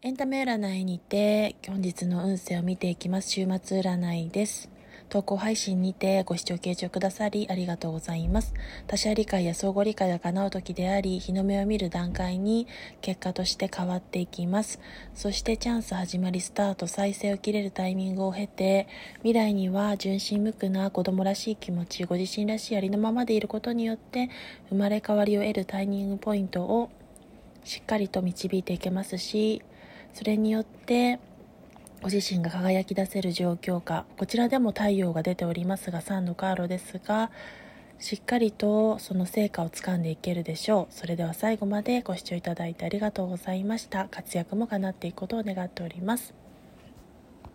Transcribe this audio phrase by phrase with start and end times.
[0.00, 3.30] エンタメ占いにて本日の運勢を見ていきます。
[3.30, 4.70] 週末占いです。
[5.08, 8.54] 投稿配信にてご視聴継承くださりありがとうございます。
[8.86, 12.68] 他者理解や相互理解が叶う時であり日の目を見る段階に
[13.00, 14.78] 結果として変わっていきます。
[15.16, 18.86] そしてチャンス始まりスタート再生を切れるタイミングを経て
[19.16, 24.30] 未来には純真無垢な子供らしい気持ちご自身らしいありのままでいることによって
[24.68, 26.88] 生まれ変わりを得るタイミングポイントを
[27.64, 29.60] しっかりと導いていけますし
[30.14, 31.20] それによって
[32.02, 37.30] ご自身が輝き出せる状況下こちらでも太陽が出ておりますが3のカーロですが
[38.00, 40.94] しっかりとその成果をつかんでいけるでしょう。
[40.94, 44.06] それでは最後までご視聴いただいてありがとうございました。
[44.08, 46.32] 活躍も叶っていくことを願っております。